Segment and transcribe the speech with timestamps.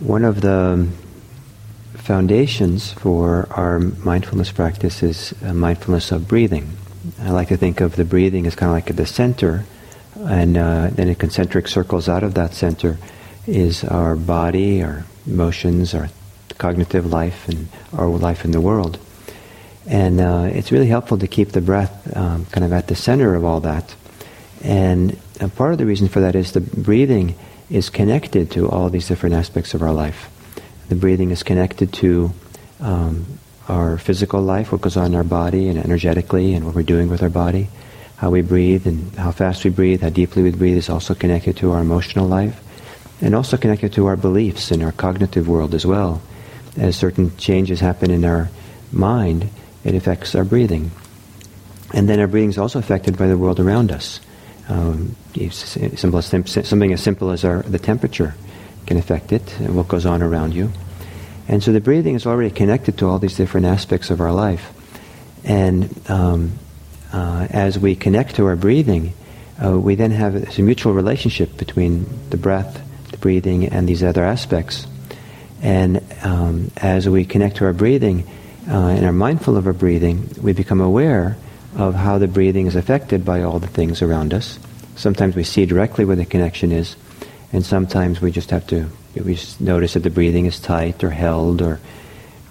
[0.00, 0.88] one of the
[1.94, 6.76] foundations for our mindfulness practice is mindfulness of breathing.
[7.20, 9.64] I like to think of the breathing as kind of like the center,
[10.16, 12.98] and uh, then in concentric circles out of that center
[13.46, 16.08] is our body, our emotions, our
[16.58, 18.98] cognitive life, and our life in the world.
[19.86, 23.34] And uh, it's really helpful to keep the breath um, kind of at the center
[23.34, 23.94] of all that.
[24.62, 25.18] And
[25.56, 27.34] part of the reason for that is the breathing
[27.70, 30.30] is connected to all these different aspects of our life.
[30.88, 32.32] The breathing is connected to
[32.80, 33.26] um,
[33.68, 37.08] our physical life, what goes on in our body and energetically, and what we're doing
[37.08, 37.68] with our body.
[38.16, 41.56] How we breathe and how fast we breathe, how deeply we breathe is also connected
[41.58, 42.60] to our emotional life,
[43.20, 46.22] and also connected to our beliefs in our cognitive world as well.
[46.76, 48.50] As certain changes happen in our
[48.92, 49.48] mind,
[49.84, 50.90] it affects our breathing.
[51.92, 54.20] And then our breathing is also affected by the world around us.
[54.68, 55.14] Um,
[55.50, 58.34] simple something as simple as our, the temperature
[58.86, 60.72] can affect it, and what goes on around you.
[61.48, 64.72] And so the breathing is already connected to all these different aspects of our life.
[65.44, 66.52] And um,
[67.12, 69.12] uh, as we connect to our breathing,
[69.62, 74.24] uh, we then have a mutual relationship between the breath, the breathing, and these other
[74.24, 74.86] aspects.
[75.62, 78.26] And um, as we connect to our breathing
[78.68, 81.36] uh, and are mindful of our breathing, we become aware
[81.76, 84.58] of how the breathing is affected by all the things around us.
[84.96, 86.96] Sometimes we see directly where the connection is,
[87.52, 88.88] and sometimes we just have to
[89.22, 91.78] we just notice that the breathing is tight or held or,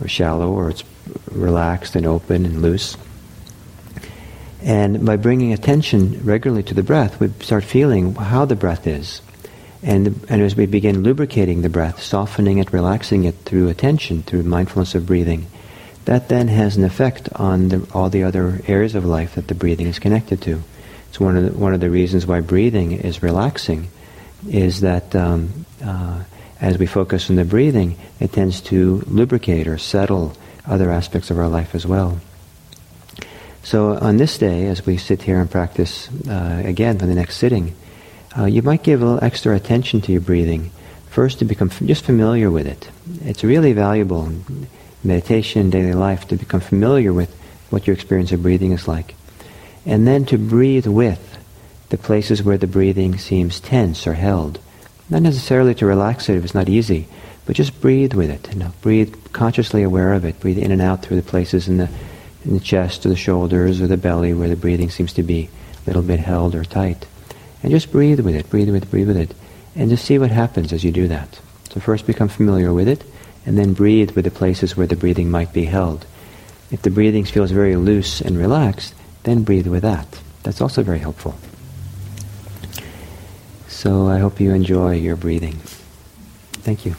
[0.01, 0.83] or shallow or it's
[1.31, 2.95] relaxed and open and loose.
[4.61, 9.21] And by bringing attention regularly to the breath, we start feeling how the breath is.
[9.81, 14.43] And, and as we begin lubricating the breath, softening it, relaxing it through attention, through
[14.43, 15.47] mindfulness of breathing,
[16.05, 19.55] that then has an effect on the, all the other areas of life that the
[19.55, 20.61] breathing is connected to.
[21.09, 23.87] It's one of the, one of the reasons why breathing is relaxing
[24.49, 26.23] is that um, uh,
[26.59, 30.33] as we focus on the breathing, it tends to lubricate or settle
[30.65, 32.19] other aspects of our life as well.
[33.63, 37.37] So on this day, as we sit here and practice uh, again for the next
[37.37, 37.75] sitting,
[38.37, 40.71] uh, you might give a little extra attention to your breathing.
[41.09, 42.89] First, to become f- just familiar with it.
[43.23, 44.33] It's really valuable
[45.03, 47.33] meditation, daily life, to become familiar with
[47.69, 49.15] what your experience of breathing is like.
[49.85, 51.37] And then to breathe with
[51.89, 54.59] the places where the breathing seems tense or held.
[55.09, 57.07] Not necessarily to relax it if it's not easy,
[57.45, 58.53] but just breathe with it.
[58.53, 60.39] You know, breathe consciously aware of it.
[60.39, 61.89] Breathe in and out through the places in the
[62.45, 65.49] in the chest or the shoulders or the belly where the breathing seems to be
[65.83, 67.05] a little bit held or tight.
[67.61, 69.33] And just breathe with it, breathe with it, breathe with it.
[69.75, 71.39] And just see what happens as you do that.
[71.71, 73.03] So first become familiar with it,
[73.45, 76.05] and then breathe with the places where the breathing might be held.
[76.71, 78.93] If the breathing feels very loose and relaxed,
[79.23, 80.19] then breathe with that.
[80.43, 81.35] That's also very helpful.
[83.67, 85.59] So I hope you enjoy your breathing.
[86.63, 86.95] Thank you.